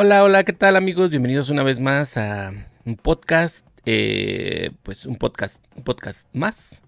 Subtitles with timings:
[0.00, 1.10] Hola, hola, ¿qué tal amigos?
[1.10, 2.52] Bienvenidos una vez más a
[2.84, 6.82] un podcast, eh, pues un podcast, un podcast más,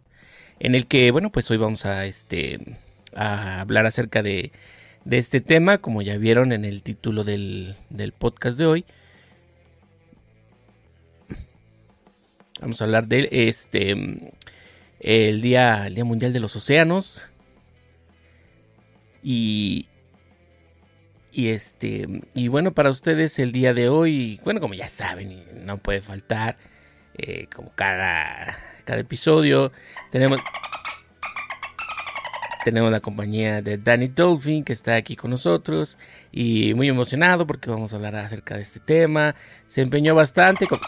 [0.61, 2.79] en el que, bueno, pues hoy vamos a, este,
[3.13, 4.53] a hablar acerca de,
[5.05, 8.85] de este tema, como ya vieron en el título del, del podcast de hoy.
[12.61, 14.31] Vamos a hablar de este,
[15.01, 17.33] el día, el día mundial de los océanos
[19.25, 19.90] y
[21.33, 25.79] y este, y bueno, para ustedes el día de hoy, bueno, como ya saben, no
[25.79, 26.57] puede faltar,
[27.17, 29.71] eh, como cada, cada episodio,
[30.11, 30.41] tenemos,
[32.65, 35.99] tenemos la compañía de Danny Dolphin que está aquí con nosotros
[36.33, 39.35] y muy emocionado porque vamos a hablar acerca de este tema.
[39.67, 40.67] Se empeñó bastante.
[40.67, 40.81] Con...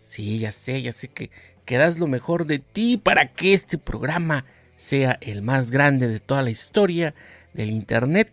[0.00, 1.30] Sí, ya sé, ya sé que,
[1.64, 4.44] que das lo mejor de ti para que este programa
[4.76, 7.14] sea el más grande de toda la historia
[7.54, 8.32] del Internet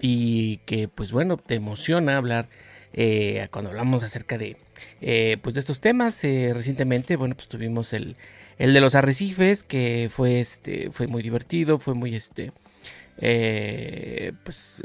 [0.00, 2.48] y que pues bueno, te emociona hablar
[2.98, 4.56] eh, cuando hablamos acerca de,
[5.02, 6.22] eh, pues de estos temas.
[6.24, 8.16] Eh, recientemente, bueno, pues tuvimos el,
[8.58, 12.52] el, de los arrecifes que fue, este, fue muy divertido, fue muy, este,
[14.44, 14.82] pues,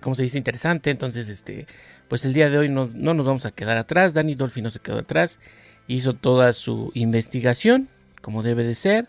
[0.00, 0.38] ¿cómo se dice?
[0.38, 0.90] Interesante.
[0.90, 1.66] Entonces, este,
[2.06, 4.14] pues el día de hoy no, no nos vamos a quedar atrás.
[4.14, 5.40] Danny Dolphy no se quedó atrás.
[5.88, 7.88] Hizo toda su investigación,
[8.22, 9.08] como debe de ser.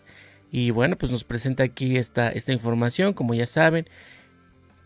[0.52, 3.88] Y bueno, pues nos presenta aquí esta, esta información, como ya saben,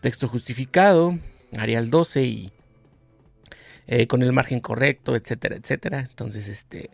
[0.01, 1.17] texto justificado,
[1.57, 2.51] Arial 12 y
[3.87, 5.99] eh, con el margen correcto, etcétera, etcétera.
[6.01, 6.89] Entonces, este,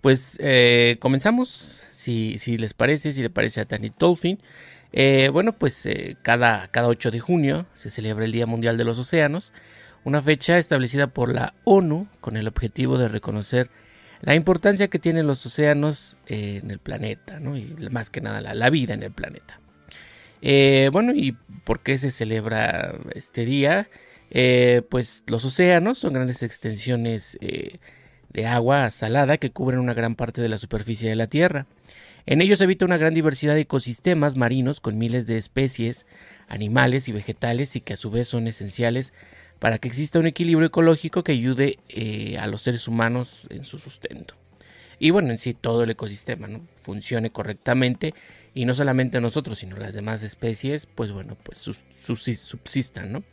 [0.00, 4.38] pues eh, comenzamos, si, si, les parece, si le parece a Tani Dolphin.
[4.92, 5.88] Eh, bueno, pues
[6.22, 9.52] cada, cada 8 de junio se celebra el Día Mundial de los Océanos,
[10.04, 13.70] una fecha establecida por la ONU con el objetivo de reconocer
[14.24, 17.58] la importancia que tienen los océanos eh, en el planeta, ¿no?
[17.58, 19.60] y más que nada la, vida en el planeta.
[20.40, 23.88] Eh, bueno, ¿y por qué se celebra este día?
[24.30, 30.40] Eh, pues los océanos son grandes extensiones de agua salada que cubren una gran parte
[30.40, 31.66] de la superficie de la Tierra.
[32.24, 36.06] En ellos habita una gran diversidad de ecosistemas marinos con miles de especies,
[36.48, 39.12] animales y vegetales y que a su vez son esenciales
[39.58, 43.78] para que exista un equilibrio ecológico que ayude eh, a los seres humanos en su
[43.78, 44.34] sustento.
[44.98, 46.66] Y bueno, en sí todo el ecosistema ¿no?
[46.82, 48.14] funcione correctamente
[48.54, 53.24] y no solamente nosotros, sino las demás especies, pues bueno, pues subsistan, ¿no?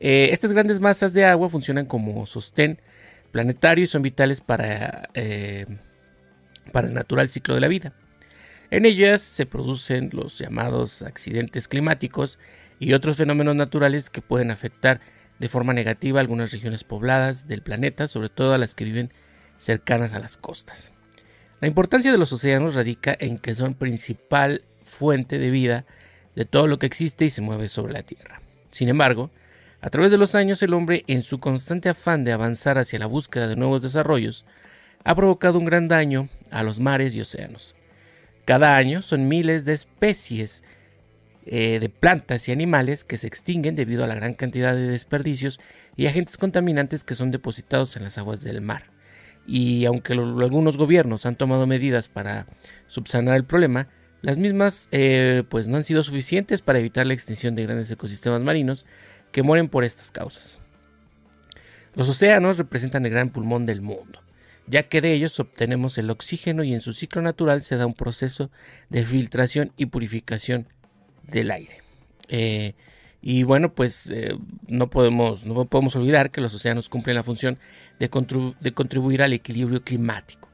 [0.00, 2.80] Eh, estas grandes masas de agua funcionan como sostén
[3.32, 5.66] planetario y son vitales para, eh,
[6.72, 7.92] para el natural ciclo de la vida.
[8.70, 12.38] En ellas se producen los llamados accidentes climáticos
[12.78, 15.00] y otros fenómenos naturales que pueden afectar
[15.44, 19.12] de forma negativa algunas regiones pobladas del planeta, sobre todo a las que viven
[19.58, 20.90] cercanas a las costas.
[21.60, 25.84] La importancia de los océanos radica en que son principal fuente de vida
[26.34, 28.40] de todo lo que existe y se mueve sobre la Tierra.
[28.70, 29.30] Sin embargo,
[29.82, 33.04] a través de los años el hombre, en su constante afán de avanzar hacia la
[33.04, 34.46] búsqueda de nuevos desarrollos,
[35.04, 37.74] ha provocado un gran daño a los mares y océanos.
[38.46, 40.64] Cada año son miles de especies
[41.46, 45.60] eh, de plantas y animales que se extinguen debido a la gran cantidad de desperdicios
[45.96, 48.90] y agentes contaminantes que son depositados en las aguas del mar.
[49.46, 52.46] Y aunque algunos gobiernos han tomado medidas para
[52.86, 53.88] subsanar el problema,
[54.22, 58.40] las mismas eh, pues no han sido suficientes para evitar la extinción de grandes ecosistemas
[58.40, 58.86] marinos
[59.30, 60.58] que mueren por estas causas.
[61.94, 64.22] Los océanos representan el gran pulmón del mundo,
[64.66, 67.92] ya que de ellos obtenemos el oxígeno y en su ciclo natural se da un
[67.92, 68.50] proceso
[68.88, 70.68] de filtración y purificación
[71.28, 71.78] del aire.
[72.28, 72.74] Eh,
[73.20, 74.36] y bueno, pues eh,
[74.68, 77.58] no, podemos, no podemos olvidar que los océanos cumplen la función
[77.98, 78.10] de,
[78.60, 80.48] de, contribuir al equilibrio climático.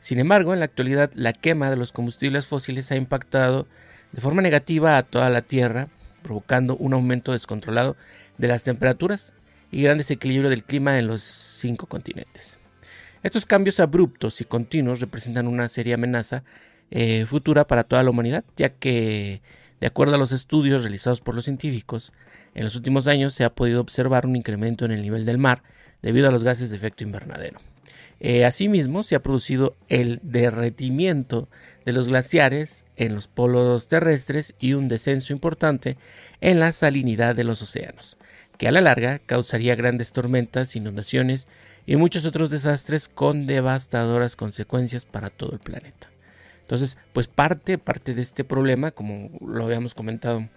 [0.00, 3.66] Sin embargo, en la actualidad la quema de los combustibles fósiles ha impactado
[4.12, 5.88] de forma negativa a toda la Tierra,
[6.22, 7.96] provocando un aumento descontrolado
[8.38, 9.34] de las temperaturas
[9.70, 12.58] y gran desequilibrio del clima en los cinco continentes.
[13.22, 16.44] Estos cambios abruptos y continuos representan una seria amenaza
[16.90, 19.42] eh, futura para toda la humanidad, ya que
[19.84, 22.14] de acuerdo a los estudios realizados por los científicos,
[22.54, 25.62] en los últimos años se ha podido observar un incremento en el nivel del mar
[26.00, 27.60] debido a los gases de efecto invernadero.
[28.18, 31.50] Eh, asimismo, se ha producido el derretimiento
[31.84, 35.98] de los glaciares en los polos terrestres y un descenso importante
[36.40, 38.16] en la salinidad de los océanos,
[38.56, 41.46] que a la larga causaría grandes tormentas, inundaciones
[41.84, 46.13] y muchos otros desastres con devastadoras consecuencias para todo el planeta.
[46.64, 50.48] Entonces, pues parte, parte de este problema, como lo habíamos comentado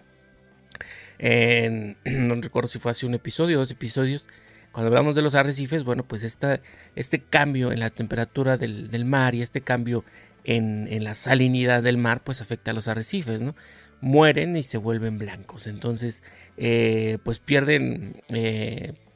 [1.18, 4.28] en, no recuerdo si fue hace un episodio o dos episodios,
[4.72, 6.60] cuando hablamos de los arrecifes, bueno, pues esta,
[6.96, 10.04] este cambio en la temperatura del, mar y este cambio
[10.44, 13.54] en, la salinidad del mar, pues afecta a los arrecifes, ¿no?
[14.00, 15.66] mueren y se vuelven blancos.
[15.66, 16.22] Entonces,
[16.56, 18.22] pues pierden,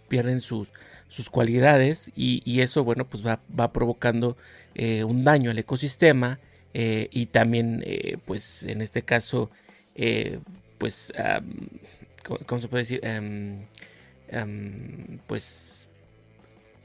[0.08, 0.72] pierden sus,
[1.08, 4.36] sus cualidades y, eso, bueno, pues va, va provocando
[4.74, 6.40] un daño al ecosistema
[6.74, 7.84] y también,
[8.24, 9.50] pues en este caso,
[10.78, 11.12] pues,
[12.46, 13.00] ¿cómo se puede decir?
[13.02, 13.66] Em,
[14.28, 15.88] em, pues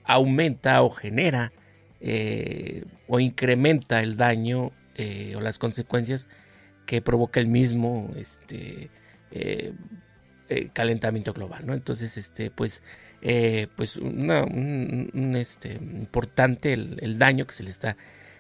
[0.04, 1.52] aumenta o genera
[2.00, 6.28] eh, o incrementa el daño eh, o las consecuencias
[6.86, 8.90] que provoca el mismo este,
[9.32, 9.74] eh,
[10.74, 11.74] calentamiento global, ¿no?
[11.74, 12.82] Entonces, este, pues,
[13.76, 17.98] pues un, este, importante el, daño que se le está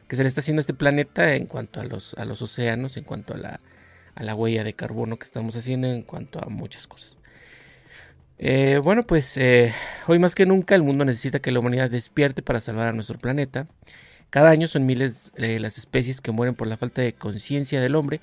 [0.07, 2.98] que se le está haciendo a este planeta en cuanto a los, a los océanos,
[2.98, 3.59] en cuanto a la,
[4.15, 7.19] a la huella de carbono que estamos haciendo, en cuanto a muchas cosas.
[8.39, 9.74] Eh, bueno, pues eh,
[10.06, 13.18] hoy más que nunca el mundo necesita que la humanidad despierte para salvar a nuestro
[13.18, 13.68] planeta.
[14.30, 17.95] Cada año son miles eh, las especies que mueren por la falta de conciencia del
[17.95, 18.21] hombre,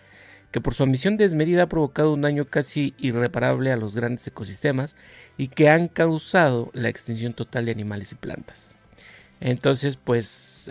[0.52, 4.96] que por su ambición desmedida ha provocado un daño casi irreparable a los grandes ecosistemas
[5.36, 8.76] y que han causado la extinción total de animales y plantas.
[9.44, 10.68] Entonces, pues,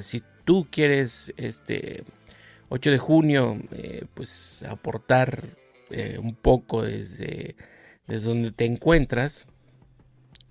[0.00, 2.04] si tú quieres, este
[2.70, 3.58] 8 de junio,
[4.14, 5.44] pues aportar
[6.18, 7.56] un poco desde
[8.10, 9.46] desde donde te encuentras,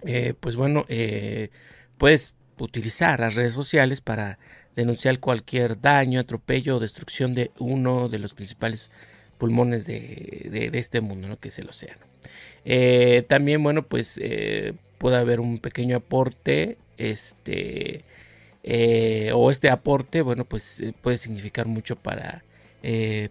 [0.04, 1.50] eh, pues bueno, eh,
[1.98, 4.40] puedes utilizar las redes sociales para
[4.78, 8.92] denunciar cualquier daño, atropello o destrucción de uno de los principales
[9.38, 12.06] pulmones de, este mundo, que es el océano.
[12.64, 14.20] Eh, también, bueno, pues
[14.98, 18.04] puede haber un pequeño aporte, este,
[19.34, 22.44] o este aporte, bueno, pues puede significar mucho para,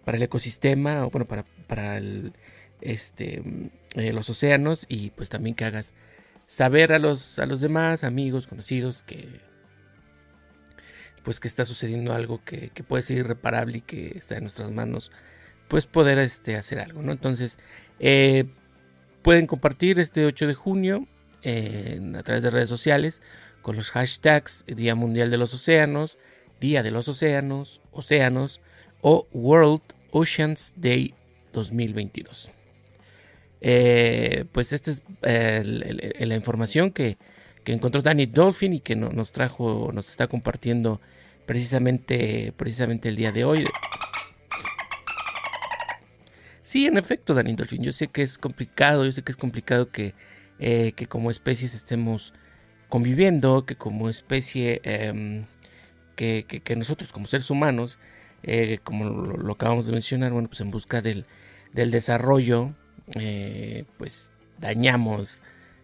[0.03, 2.33] para el ecosistema, o bueno, para, para el,
[2.81, 3.41] este,
[3.95, 5.93] eh, los océanos y pues también que hagas
[6.47, 9.47] saber a los, a los demás amigos, conocidos que
[11.23, 15.11] pues que está sucediendo algo que, puede ser irreparable y que está en nuestras manos
[15.67, 17.11] pues poder este, hacer algo, ¿no?
[17.11, 17.59] Entonces
[17.99, 18.45] eh,
[19.21, 21.07] pueden compartir este 8 de junio
[21.43, 23.21] a través de redes sociales
[23.61, 26.17] con los hashtags Día Mundial de los Océanos,
[26.59, 28.61] Día de los Océanos, Océanos
[29.01, 31.13] o World Oceans Day
[31.53, 32.51] 2022.
[33.61, 35.63] Eh, pues esta es eh,
[36.19, 37.17] la información que,
[37.65, 40.99] encontró Danny Dolphin y que nos trajo, nos está compartiendo
[41.45, 43.65] precisamente, precisamente el día de hoy.
[46.63, 49.91] Sí, en efecto, Danny Dolphin, yo sé que es complicado, yo sé que es complicado
[49.91, 50.15] que,
[50.57, 52.33] eh, que como especies estemos
[52.89, 55.45] conviviendo, que como especie, em,
[56.15, 57.99] que, nosotros como seres humanos,
[58.83, 61.25] como lo, acabamos de mencionar, bueno, pues en busca del,
[61.73, 62.73] del desarrollo,
[63.15, 65.41] eh, pues dañamos,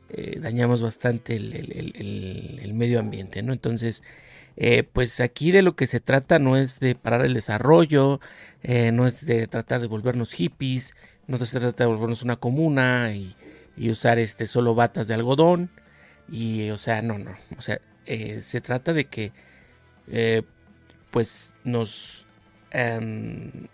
[0.10, 3.54] eh, dañamos bastante el, medio ambiente, ¿no?
[3.54, 4.04] Entonces,
[4.58, 8.20] eh, pues aquí de lo que se trata no es de parar el desarrollo,
[8.94, 10.96] no es de tratar de volvernos hippies,
[11.28, 13.36] no se trata de volvernos una comuna y,
[13.90, 15.70] usar este solo batas de algodón
[16.30, 17.80] y o sea no no o sea
[18.42, 19.32] se trata de que
[21.12, 22.26] pues nos
[22.72, 23.68] em,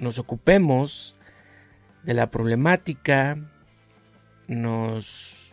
[0.00, 1.14] nos ocupemos
[2.02, 3.38] de la problemática,
[4.48, 5.52] nos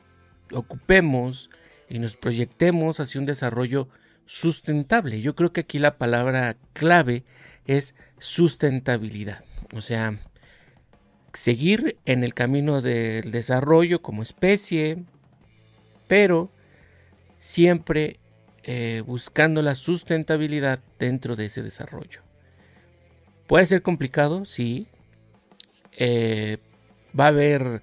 [0.52, 1.50] ocupemos
[1.90, 3.90] y nos proyectemos hacia un desarrollo
[4.26, 5.22] sustentable.
[5.22, 7.24] Yo creo que aquí la palabra clave
[7.66, 9.44] es sustentabilidad.
[9.74, 10.16] O sea,
[11.34, 15.04] seguir en el camino del desarrollo como especie,
[16.08, 16.50] pero
[17.38, 18.20] siempre
[18.64, 22.22] eh, buscando la sustentabilidad dentro de ese desarrollo.
[23.48, 24.88] Puede ser complicado, sí,
[25.94, 26.58] eh,
[27.18, 27.82] va a haber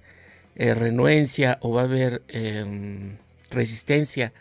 [0.55, 3.17] eh, renuencia o va a haber em,
[3.49, 4.31] resistencia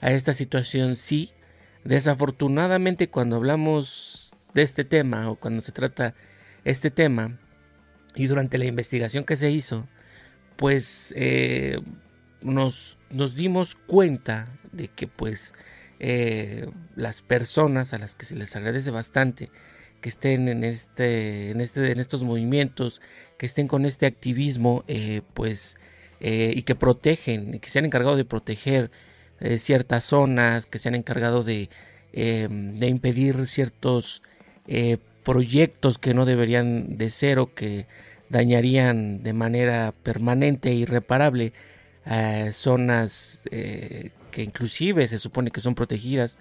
[0.00, 1.32] a esta situación, sí.
[1.84, 6.14] Desafortunadamente cuando hablamos de este tema o cuando se trata
[6.64, 7.38] este tema
[8.14, 9.86] y durante la investigación que se hizo,
[10.56, 11.14] pues
[12.42, 15.54] nos, nos, dimos cuenta de que pues
[16.96, 19.50] las personas a las que se les agradece bastante
[20.00, 23.00] que estén en este, en este, en estos movimientos,
[23.38, 25.76] que estén con este activismo, eh, pues,
[26.20, 28.90] eh, y que protegen, que se han encargado de proteger
[29.40, 31.70] eh, ciertas zonas, que se han encargado de,
[32.12, 34.22] de impedir ciertos
[35.22, 37.86] proyectos que no deberían de ser o que
[38.30, 41.52] dañarían de manera permanente e irreparable
[42.04, 43.42] a zonas
[44.30, 46.38] que inclusive se supone que son protegidas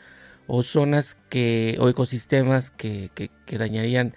[0.47, 3.11] o zonas que o ecosistemas que,
[3.47, 4.15] dañarían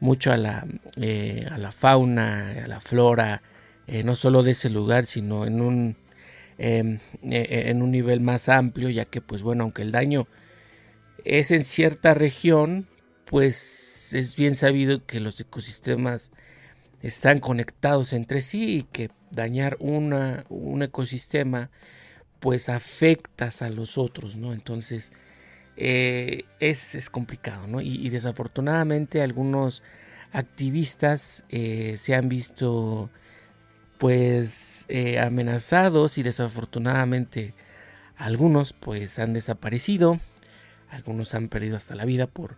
[0.00, 0.66] mucho a la,
[0.96, 3.42] eh, a la fauna, a la flora,
[3.86, 5.96] eh, no solo de ese lugar, sino en un,
[6.58, 10.28] em, e, en un nivel más amplio, ya que pues bueno, aunque el daño
[11.24, 12.88] es en cierta región,
[13.26, 16.32] pues es bien sabido que los ecosistemas
[17.02, 21.70] están conectados entre sí y que dañar un ecosistema
[22.40, 24.52] pues afectas a los otros, ¿no?
[24.52, 25.12] Entonces
[25.76, 27.80] eh, es, complicado, ¿no?
[27.80, 29.82] Y, desafortunadamente algunos
[30.32, 33.10] activistas eh, se han visto
[33.98, 37.54] pues eh, amenazados y desafortunadamente
[38.16, 40.18] algunos pues han desaparecido,
[40.90, 42.56] algunos han perdido hasta la vida por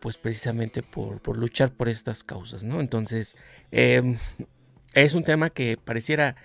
[0.00, 2.80] pues precisamente por, por luchar por estas causas, ¿no?
[2.80, 3.36] Entonces
[3.70, 4.18] em,
[4.94, 6.36] es un tema que pareciera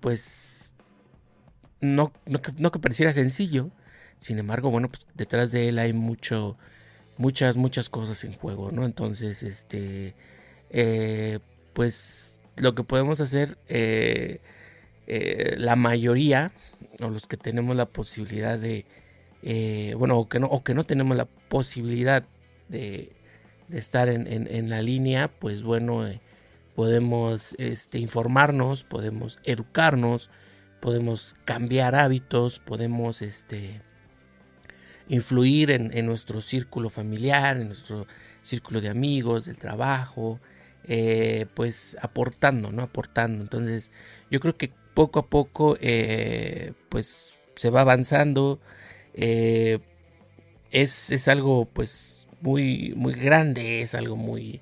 [0.00, 0.62] pues
[1.82, 3.70] no, no, que pareciera sencillo,
[4.20, 6.56] sin embargo, bueno, pues detrás de él hay mucho,
[7.18, 8.84] muchas, muchas cosas en juego, ¿no?
[8.84, 10.14] Entonces, este,
[10.70, 11.40] eh,
[11.72, 14.40] pues lo que podemos hacer, eh,
[15.08, 16.52] eh, la mayoría,
[17.02, 18.86] o los que tenemos la posibilidad de,
[19.98, 22.24] bueno, o que, no, o que no tenemos la posibilidad
[22.68, 23.10] de,
[23.66, 26.08] de estar en, en, la línea, pues bueno,
[26.74, 30.30] podemos este, informarnos, podemos educarnos,
[30.80, 33.82] podemos cambiar hábitos, podemos este,
[35.08, 38.06] influir en, nuestro círculo familiar, en nuestro
[38.42, 40.40] círculo de amigos, del trabajo,
[40.84, 42.82] eh, pues aportando, ¿no?
[42.82, 43.42] Aportando.
[43.42, 43.92] Entonces,
[44.30, 48.60] yo creo que poco a poco, eh, pues se va avanzando.
[49.14, 49.78] Eh,
[50.70, 54.60] es, es, algo, pues, muy, muy grande, es algo muy...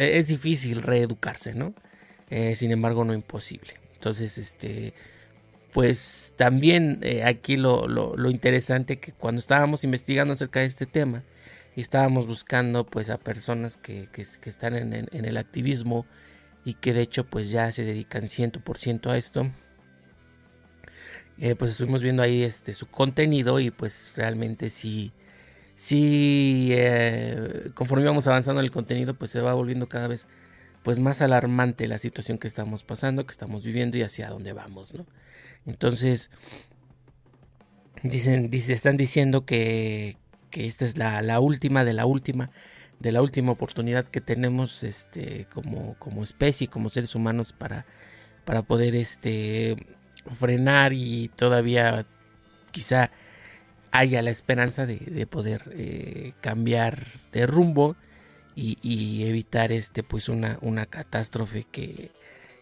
[0.00, 1.74] es difícil reeducarse, ¿no?
[2.54, 3.74] sin embargo, no imposible.
[3.94, 4.94] Entonces, este
[5.72, 11.22] pues también eh, aquí lo, lo, interesante que cuando estábamos investigando acerca de este tema
[11.76, 16.06] y estábamos buscando pues a personas que, que, están en, en, el activismo
[16.64, 19.48] y que de hecho pues ya se dedican 100% a esto
[21.38, 25.12] eh, pues estuvimos viendo ahí este su contenido y pues realmente sí
[25.80, 30.26] sí eh, conforme vamos avanzando en el contenido pues se va volviendo cada vez
[30.82, 34.94] pues más alarmante la situación que estamos pasando que estamos viviendo y hacia dónde vamos
[34.94, 35.06] no
[35.66, 36.30] entonces,
[38.02, 40.16] dicen, dice, están diciendo que,
[40.50, 42.50] que esta es la, la, última de la última,
[42.98, 47.86] de la última oportunidad que tenemos este, como, como especie, como seres humanos, para,
[48.44, 49.76] para poder este,
[50.30, 52.06] frenar y todavía
[52.72, 53.10] quizá
[53.92, 57.96] haya la esperanza de, de poder eh, cambiar de rumbo
[58.54, 62.10] y, evitar este pues una, una catástrofe que,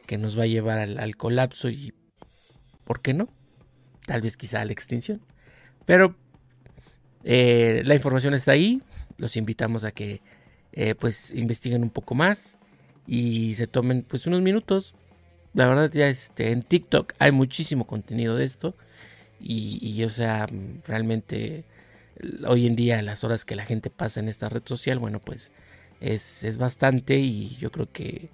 [0.06, 1.92] que nos va a llevar al, al colapso y
[2.88, 3.28] ¿Por qué no?
[4.06, 5.20] Tal vez quizá a la extinción.
[5.84, 6.16] Pero
[7.22, 8.80] eh, la información está ahí.
[9.18, 10.22] Los invitamos a que
[10.72, 12.58] eh, pues investiguen un poco más
[13.06, 14.94] y se tomen pues unos minutos.
[15.52, 18.74] La verdad ya este, en TikTok hay muchísimo contenido de esto.
[19.40, 20.46] Y, o sea,
[20.84, 21.64] realmente
[22.46, 25.52] hoy en día las horas que la gente pasa en esta red social, bueno, pues
[26.00, 28.30] es, es bastante y yo creo que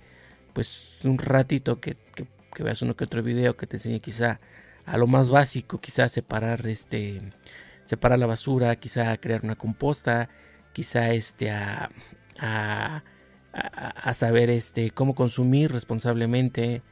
[0.54, 1.96] pues un ratito que,
[2.54, 4.40] que veas uno que otro video que te enseñe quizá
[4.86, 7.20] a lo más básico, quizá separar este
[7.84, 10.30] separar la basura, quizá crear una composta,
[10.72, 11.90] quizá este a,
[12.38, 13.02] a,
[13.52, 16.82] a, saber este cómo consumir responsablemente,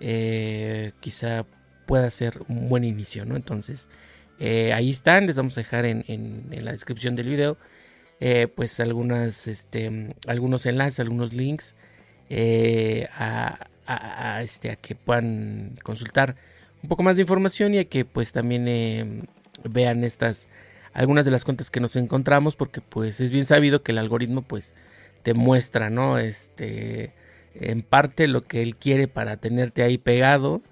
[0.00, 1.46] eh, quizá
[1.90, 3.34] pueda ser un buen inicio, ¿no?
[3.34, 3.88] Entonces,
[4.38, 7.56] eh, ahí están, les vamos a dejar en, la descripción del video,
[8.20, 11.74] eh, pues algunas, este, algunos enlaces, algunos links
[13.18, 16.36] a, a, este, a que puedan consultar
[16.80, 19.22] un poco más de información y a que pues también eh,
[19.64, 20.48] vean estas
[20.92, 24.42] algunas de las cuentas que nos encontramos porque pues es bien sabido que el algoritmo
[24.42, 24.74] pues
[25.24, 27.14] te muestra no este
[27.54, 30.62] en parte lo que él quiere para tenerte ahí pegado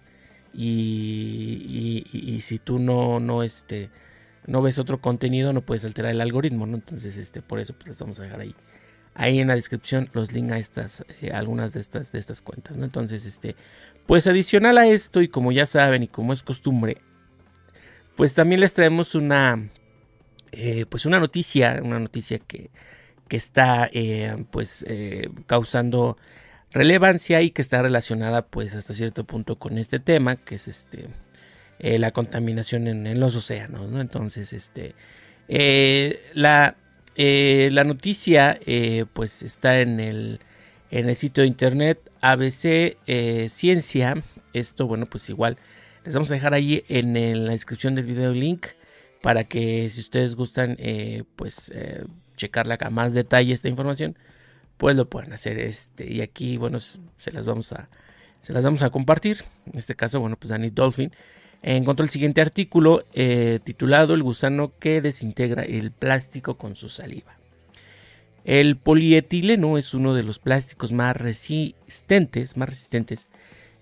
[0.54, 3.90] y, y, si tú no no este
[4.46, 7.88] no ves otro contenido no puedes alterar el algoritmo no entonces este por eso pues
[7.88, 8.54] les vamos a dejar ahí
[9.18, 12.76] ahí en la descripción los links a estas, eh, algunas de estas, de estas cuentas,
[12.76, 12.84] ¿no?
[12.84, 13.56] Entonces, este,
[14.06, 16.98] pues adicional a esto y como ya saben y como es costumbre,
[18.16, 19.70] pues también les traemos una,
[20.52, 22.70] eh, pues una noticia, una noticia que,
[23.26, 24.86] que está, eh, pues,
[25.46, 26.16] causando
[26.72, 31.08] relevancia y que está relacionada, pues, hasta cierto punto con este tema, que es este,
[31.78, 34.00] la contaminación en, los océanos, ¿no?
[34.00, 34.94] Entonces, este,
[36.34, 36.76] la
[37.20, 40.38] eh, la noticia eh, pues está en el,
[40.92, 44.14] en el sitio de internet ABC eh, Ciencia.
[44.52, 45.58] Esto, bueno, pues igual
[46.04, 47.12] les vamos a dejar ahí en,
[47.44, 48.68] la descripción del video link
[49.20, 50.78] para que si ustedes gustan
[51.34, 51.72] pues
[52.37, 54.16] checarla a más detalle esta información,
[54.78, 55.58] pues lo puedan hacer.
[55.58, 57.90] Este, y aquí, bueno, se las vamos a,
[58.40, 59.44] se las vamos a compartir.
[59.66, 61.12] En este caso, bueno, pues Danny Dolphin
[61.62, 67.37] encontró el siguiente artículo eh, titulado El gusano que desintegra el plástico con su saliva.
[68.44, 73.28] El polietileno es uno de los plásticos más resistentes, más resistentes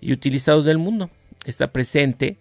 [0.01, 1.09] y utilizados del mundo.
[1.45, 2.37] Está presente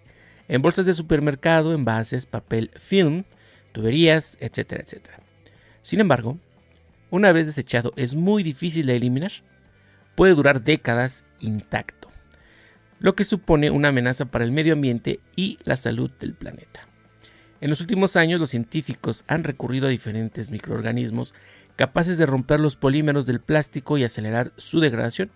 [0.49, 3.25] en bolsas de supermercado, envases, papel film,
[3.73, 5.21] tuberías, etcétera, etcétera.
[5.83, 6.39] Sin embargo,
[7.17, 9.33] una vez desechado es muy difícil de eliminar.
[10.15, 12.09] Puede durar décadas intacto,
[13.01, 16.87] lo que supone una amenaza para el medio ambiente y la salud del planeta.
[17.63, 21.33] En los últimos años los científicos han recurrido a diferentes microorganismos
[21.77, 25.31] capaces de romper los polímeros del plástico y acelerar su degradación,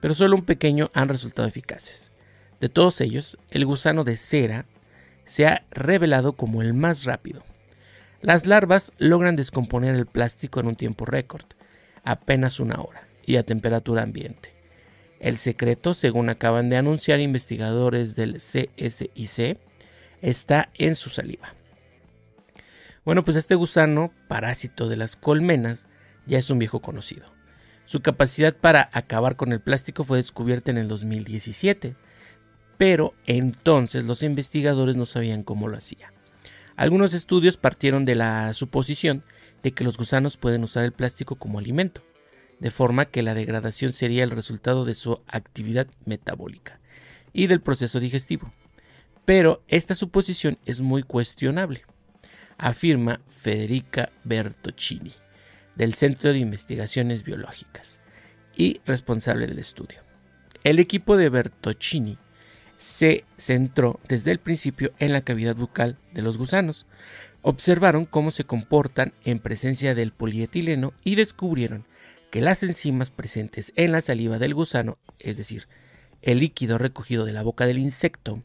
[0.00, 2.10] pero solo un pequeño han resultado eficaces.
[2.60, 4.66] De todos ellos, el gusano de cera
[5.24, 7.42] se ha revelado como el más rápido.
[8.22, 11.44] Las larvas logran descomponer el plástico en un tiempo récord,
[12.04, 14.54] apenas una hora, y a temperatura ambiente.
[15.18, 19.58] El secreto, según acaban de anunciar investigadores del CSIC,
[20.20, 21.54] está en su saliva.
[23.04, 25.88] Bueno, pues este gusano, parásito de las colmenas,
[26.24, 27.26] ya es un viejo conocido.
[27.86, 31.96] Su capacidad para acabar con el plástico fue descubierta en el 2017,
[32.78, 36.12] pero entonces los investigadores no sabían cómo lo hacía.
[36.76, 39.24] Algunos estudios partieron de la suposición
[39.62, 42.02] de que los gusanos pueden usar el plástico como alimento,
[42.58, 46.80] de forma que la degradación sería el resultado de su actividad metabólica
[47.32, 48.52] y del proceso digestivo.
[49.24, 51.84] Pero esta suposición es muy cuestionable,
[52.58, 55.12] afirma Federica Bertocini,
[55.76, 58.00] del Centro de Investigaciones Biológicas
[58.56, 60.00] y responsable del estudio.
[60.64, 62.18] El equipo de Bertocini
[62.82, 66.84] se centró desde el principio en la cavidad bucal de los gusanos.
[67.40, 71.86] Observaron cómo se comportan en presencia del polietileno y descubrieron
[72.32, 75.68] que las enzimas presentes en la saliva del gusano, es decir,
[76.22, 78.42] el líquido recogido de la boca del insecto,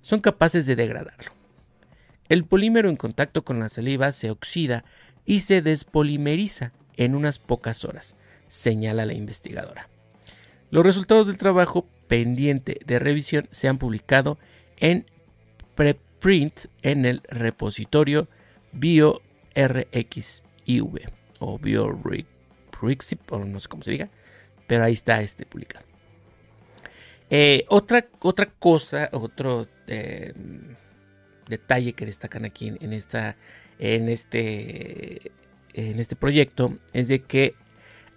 [0.00, 1.32] son capaces de degradarlo.
[2.28, 4.84] El polímero en contacto con la saliva se oxida
[5.26, 8.14] y se despolimeriza en unas pocas horas,
[8.46, 9.88] señala la investigadora.
[10.70, 14.38] Los resultados del trabajo pendiente de revisión se han publicado
[14.76, 15.06] en
[15.74, 18.28] preprint en el repositorio
[18.72, 20.42] BioRxiv
[21.38, 24.10] o BioRxip, o no sé cómo se diga,
[24.66, 25.86] pero ahí está este publicado.
[27.30, 30.34] Eh, otra, otra cosa, otro eh,
[31.48, 33.38] detalle que destacan aquí en, esta,
[33.78, 35.32] en, este,
[35.72, 37.54] en este proyecto es de que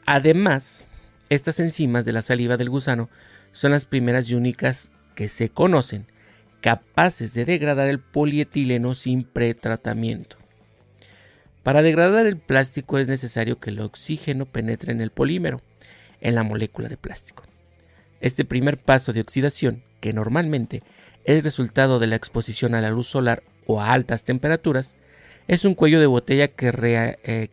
[0.06, 0.84] además
[1.30, 3.10] estas enzimas de la saliva del gusano
[3.56, 6.08] son las primeras y únicas que se conocen
[6.60, 10.36] capaces de degradar el polietileno sin pretratamiento.
[11.64, 15.62] Para degradar el plástico es necesario que el oxígeno penetre en el polímero,
[16.20, 17.44] en la molécula de plástico.
[18.20, 20.84] Este primer paso de oxidación, que normalmente
[21.24, 24.98] es resultado de la exposición a la luz solar o a altas temperaturas,
[25.48, 26.74] es un cuello de botella que,
[27.24, 27.48] eh,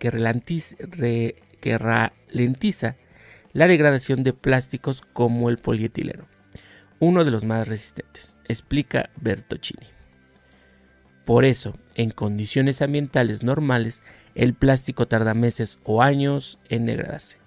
[1.61, 2.97] que ralentiza
[3.53, 6.27] la degradación de plásticos como el polietileno,
[6.99, 9.87] uno de los más resistentes, explica Bertocini.
[11.25, 14.03] Por eso, en condiciones ambientales normales,
[14.35, 17.39] el plástico tarda meses o años en degradarse,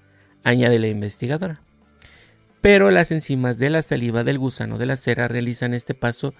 [0.43, 1.61] añade la investigadora.
[2.61, 6.33] Pero las enzimas de la saliva del gusano de la cera realizan este paso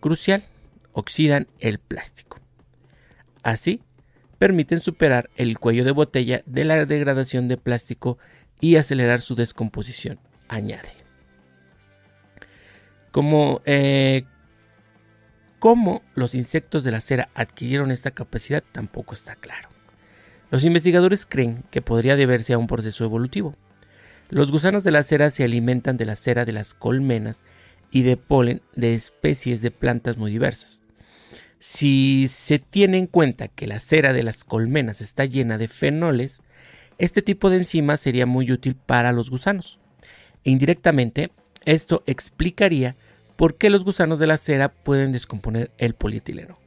[0.00, 0.44] crucial,
[0.92, 2.40] oxidan el plástico.
[3.42, 3.82] Así,
[4.38, 8.18] permiten superar el cuello de botella de la degradación de plástico
[8.60, 10.92] y acelerar su descomposición, añade.
[13.10, 14.24] Como, eh,
[15.58, 19.68] cómo los insectos de la cera adquirieron esta capacidad tampoco está claro.
[20.50, 23.56] Los investigadores creen que podría deberse a un proceso evolutivo.
[24.28, 27.44] Los gusanos de la cera se alimentan de la cera de las colmenas
[27.90, 30.82] y de polen de especies de plantas muy diversas.
[31.58, 36.42] Si se tiene en cuenta que la cera de las colmenas está llena de fenoles,
[36.98, 39.78] este tipo de enzima sería muy útil para los gusanos.
[40.44, 41.30] E indirectamente,
[41.64, 42.96] esto explicaría
[43.36, 46.58] por qué los gusanos de la cera pueden descomponer el polietileno.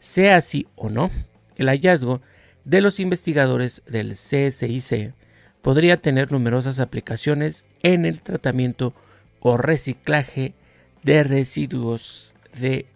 [0.00, 1.10] Sea así o no,
[1.56, 2.20] el hallazgo
[2.64, 5.14] de los investigadores del CSIC
[5.62, 8.94] podría tener numerosas aplicaciones en el tratamiento
[9.40, 10.54] o reciclaje
[11.02, 12.86] de residuos de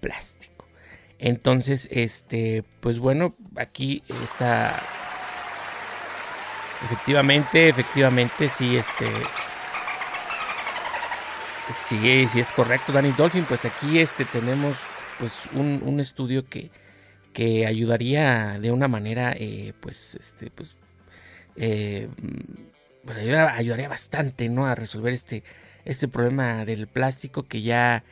[0.00, 0.66] plástico.
[1.18, 4.82] Entonces, este, pues bueno, aquí está
[6.84, 9.06] Efectivamente, efectivamente, sí, este.
[11.70, 13.44] Sí, sí es correcto, Danny Dolphin.
[13.44, 14.76] Pues aquí este tenemos
[15.18, 16.70] pues un, estudio que,
[17.32, 20.76] que ayudaría de una manera, eh, pues, este, pues,
[21.56, 22.08] eh,
[23.04, 24.66] pues ayudaría, bastante, ¿no?
[24.66, 25.42] A resolver este,
[25.84, 28.04] este problema del plástico que ya,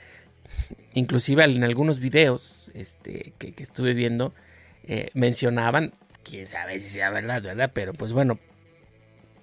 [0.95, 4.33] inclusive en algunos videos, este, que, estuve viendo,
[4.85, 7.71] eh, mencionaban quién sabe si sea verdad, ¿verdad?
[7.75, 8.39] Pero pues bueno,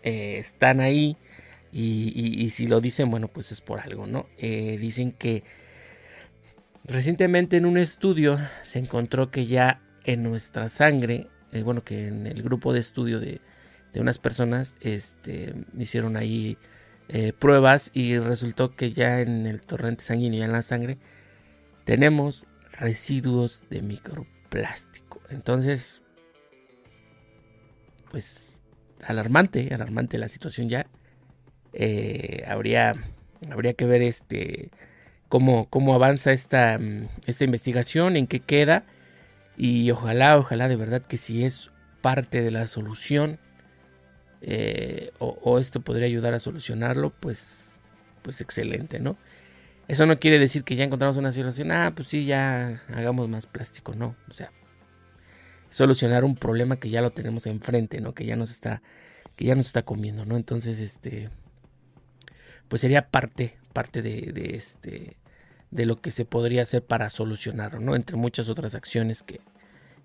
[0.03, 1.17] eh, están ahí
[1.71, 4.27] y, si lo dicen, bueno, pues es por algo, ¿no?
[4.37, 5.43] Eh, dicen que
[6.83, 12.27] recientemente en un estudio se encontró que ya en nuestra sangre, eh, bueno, que en
[12.27, 13.39] el grupo de estudio de,
[13.93, 16.57] de unas personas, este, hicieron ahí
[17.39, 20.97] pruebas y resultó que ya en el torrente sanguíneo, ya en la sangre,
[21.83, 22.47] tenemos
[22.79, 25.21] residuos de microplástico.
[25.29, 26.03] Entonces,
[28.09, 28.60] pues
[29.05, 30.87] alarmante, alarmante la situación ya.
[31.73, 32.95] Eh, habría,
[33.49, 34.69] habría que ver este
[35.29, 36.79] cómo, cómo avanza esta,
[37.25, 38.83] esta investigación, en qué queda.
[39.57, 43.39] Y ojalá, ojalá de verdad que si es parte de la solución
[44.41, 47.79] eh, o, esto podría ayudar a solucionarlo, pues,
[48.23, 49.17] pues excelente, ¿no?
[49.87, 53.45] Eso no quiere decir que ya encontramos una solución, ah, pues sí, ya hagamos más
[53.45, 54.51] plástico, no, o sea,
[55.71, 58.13] solucionar un problema que ya lo tenemos enfrente, ¿no?
[58.13, 58.83] Que ya nos está,
[59.35, 60.37] que ya nos está comiendo, ¿no?
[60.37, 61.29] Entonces, este,
[62.67, 65.17] pues sería parte, parte de, de este,
[65.71, 67.95] de lo que se podría hacer para solucionarlo, ¿no?
[67.95, 69.39] Entre muchas otras acciones que,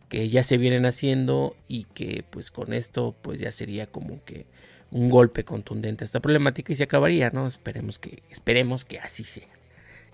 [0.09, 4.46] que ya se vienen haciendo y que pues con esto pues ya sería como que
[4.92, 7.46] un golpe contundente a esta problemática y se acabaría, ¿no?
[7.46, 9.56] Esperemos que, esperemos que así sea.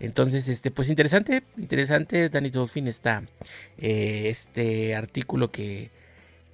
[0.03, 3.23] Entonces, este, pues interesante, interesante, Danny Dolphin está
[3.79, 5.93] eh, este artículo que,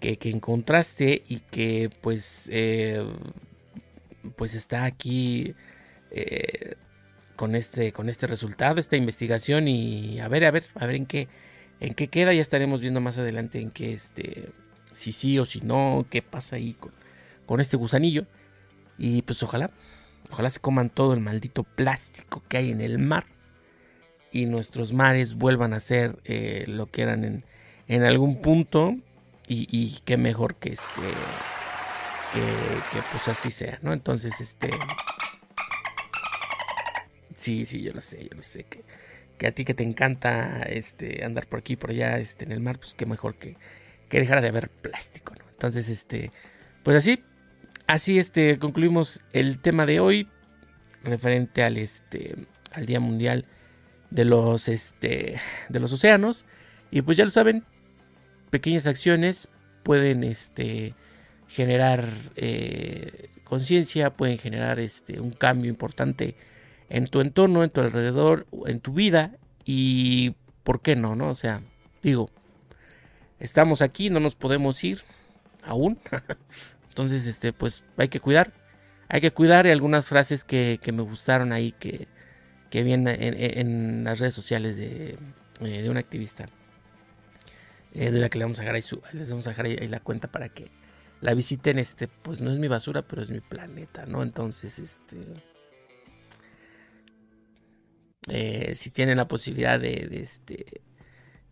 [0.01, 3.03] que, encontraste y que pues, eh,
[4.37, 5.55] pues está aquí
[6.11, 6.75] eh,
[7.37, 11.07] con, este, con este resultado, esta investigación y a ver, a ver, a ver en
[11.07, 11.29] qué,
[11.81, 14.51] en qué queda, ya estaremos viendo más adelante en qué, este,
[14.93, 16.93] si sí o si no, qué pasa ahí con,
[17.47, 18.27] con este gusanillo.
[18.99, 19.71] Y pues ojalá,
[20.31, 23.38] ojalá se coman todo el maldito plástico que hay en el mar
[24.33, 27.45] y nuestros mares vuelvan a ser eh, lo que eran en,
[27.87, 28.97] en algún punto
[29.47, 31.03] y, y, qué mejor que este
[32.35, 33.95] que, pues así sea, ¿no?
[33.95, 34.71] Entonces, este
[37.35, 38.85] sí, sí, yo lo sé, yo lo sé que,
[39.39, 42.61] que a ti que te encanta este andar por aquí por allá este en el
[42.61, 43.57] mar, pues qué mejor que,
[44.11, 45.45] que dejar de haber plástico, ¿no?
[45.51, 46.31] Entonces, este
[46.83, 47.25] pues así
[47.87, 50.29] así este concluimos el tema de hoy
[51.03, 52.37] referente al este
[52.73, 53.47] al Día Mundial
[54.11, 56.47] de los, este, de los océanos.
[56.91, 57.65] Y pues ya lo saben,
[58.51, 59.49] pequeñas acciones
[59.83, 60.95] pueden este,
[61.47, 62.05] generar
[62.37, 66.35] eh, conciencia, pueden generar este, un cambio importante
[66.89, 69.37] en tu entorno, en tu alrededor, en tu vida.
[69.65, 71.29] Y por qué no, ¿no?
[71.31, 71.63] O sea,
[72.03, 72.31] digo,
[73.39, 75.01] estamos aquí, no nos podemos ir
[75.63, 75.99] aún.
[76.89, 78.53] Entonces, este, pues hay que cuidar.
[79.09, 82.09] Hay que cuidar y algunas frases que, que me gustaron ahí que,
[82.71, 85.19] que viene en, las redes sociales de,
[85.61, 86.49] eh, de un activista.
[87.95, 88.75] Eh, de la que le vamos a dejar
[89.15, 90.71] les vamos a dejar ahí, la cuenta para que
[91.21, 91.79] la visiten.
[91.79, 94.23] Este, pues no es mi basura, pero es mi planeta, ¿no?
[94.23, 95.17] Entonces, este.
[98.29, 100.83] Eh, si tienen la posibilidad de, este.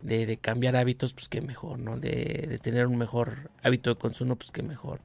[0.03, 1.97] De, cambiar hábitos, pues qué mejor, ¿no?
[1.97, 5.01] De, tener un mejor hábito de consumo, pues qué mejor.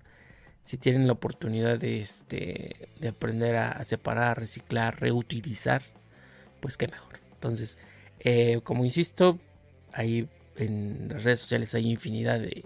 [0.64, 5.82] Si tienen la oportunidad de, este, de aprender a, a separar, reciclar, reutilizar,
[6.62, 7.20] pues qué mejor.
[7.34, 7.78] Entonces,
[8.20, 9.40] eh, como insisto,
[9.94, 12.66] ahí en las redes sociales hay infinidad de,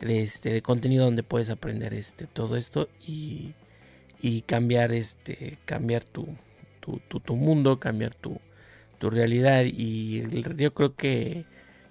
[0.00, 3.54] este, de contenido donde puedes aprender este, todo esto y,
[4.20, 6.36] y cambiar, este, cambiar tu,
[6.80, 8.40] tu, mundo, cambiar tu,
[8.98, 9.64] tu realidad.
[9.64, 10.22] Y
[10.56, 11.44] yo creo que,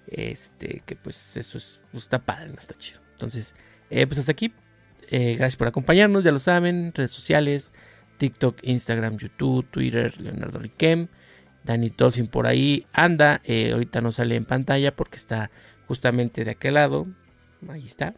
[0.07, 2.99] este, que pues eso es, está padre, no está chido.
[3.13, 3.55] Entonces,
[3.89, 4.53] eh, pues hasta aquí.
[5.11, 7.73] Eh, gracias por acompañarnos, ya lo saben, redes sociales,
[8.19, 11.07] TikTok, Instagram, YouTube, Twitter, Leonardo Riquem.
[11.63, 13.41] Danny Dolphin por ahí anda.
[13.43, 15.51] Eh, ahorita no sale en pantalla porque está
[15.87, 17.07] justamente de aquel lado.
[17.67, 18.15] Ahí está.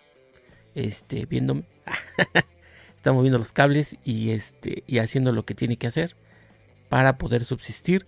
[0.76, 1.64] Este, viéndome.
[2.96, 6.16] está moviendo los cables y, este, y haciendo lo que tiene que hacer
[6.90, 8.06] para poder subsistir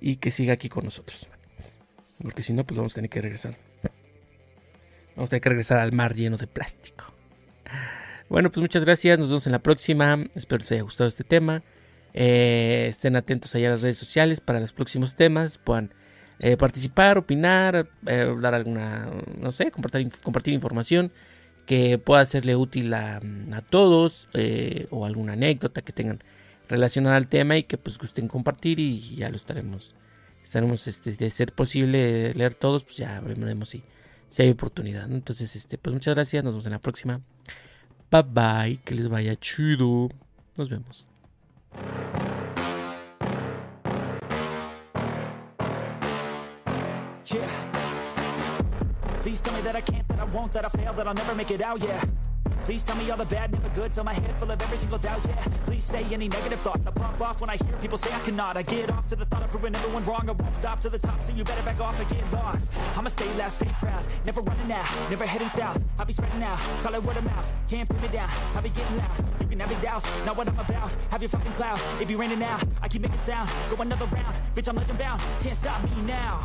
[0.00, 1.28] y que siga aquí con nosotros.
[2.22, 3.56] Porque si no, pues vamos a tener que regresar.
[5.16, 7.04] Vamos a tener que regresar al mar lleno de plástico.
[8.28, 9.18] Bueno, pues muchas gracias.
[9.18, 10.24] Nos vemos en la próxima.
[10.34, 11.62] Espero que les haya gustado este tema.
[12.14, 15.58] Eh, estén atentos allá a las redes sociales para los próximos temas.
[15.58, 15.92] Puedan
[16.38, 21.12] eh, participar, opinar, eh, dar alguna, no sé, compartir, compartir información
[21.66, 23.20] que pueda serle útil a,
[23.68, 24.28] todos
[24.90, 26.22] o alguna anécdota que tengan
[26.66, 29.94] relacionada al tema y que pues gusten compartir y ya lo estaremos
[30.42, 33.82] estaremos este, de ser posible leer todos pues ya veremos si,
[34.30, 37.20] si hay oportunidad entonces este pues muchas gracias nos vemos en la próxima.
[38.10, 40.08] Bye bye que les vaya chido.
[40.56, 41.06] Nos vemos
[49.68, 51.78] that I can't, that I won't, that I fail, that I'll never make it out,
[51.84, 52.02] yeah.
[52.64, 53.92] Please tell me all the bad, never good.
[53.92, 55.44] Fill my head full of every single doubt, yeah.
[55.66, 56.86] Please say any negative thoughts.
[56.86, 58.56] I pop off when I hear people say I cannot.
[58.56, 60.24] I get off to the thought of proving everyone wrong.
[60.26, 62.72] I won't stop to the top, so you better back off and get lost.
[62.96, 64.06] I'ma stay loud, stay proud.
[64.24, 65.82] Never running out, never heading south.
[65.98, 67.52] I'll be spreading out, call it word of mouth.
[67.68, 69.16] Can't pin me down, I'll be getting loud.
[69.42, 70.90] You can have it douse, not what I'm about.
[71.10, 72.58] Have your fucking cloud, it be raining now.
[72.82, 74.34] I keep making sound, go another round.
[74.54, 76.38] Bitch, I'm legend bound, can't stop me now